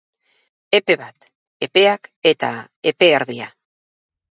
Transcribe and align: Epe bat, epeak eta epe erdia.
Epe 0.77 0.95
bat, 1.01 1.27
epeak 1.67 2.11
eta 2.33 2.51
epe 2.95 3.13
erdia. 3.21 3.53